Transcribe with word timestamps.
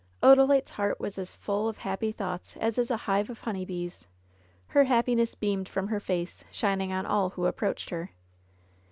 Odalite's 0.23 0.71
heart 0.71 0.99
was 0.99 1.19
as 1.19 1.35
full 1.35 1.69
of 1.69 1.77
happy 1.77 2.11
thoughts 2.11 2.57
as 2.57 2.79
is 2.79 2.89
a 2.89 2.97
hive 3.05 3.29
of 3.29 3.41
honey 3.41 3.65
bees. 3.65 4.07
Her 4.69 4.85
happiness 4.85 5.35
beamed 5.35 5.69
from 5.69 5.89
her 5.89 5.99
face, 5.99 6.43
shining 6.49 6.91
on 6.91 7.05
all 7.05 7.29
who 7.29 7.45
approached 7.45 7.91
her. 7.91 8.09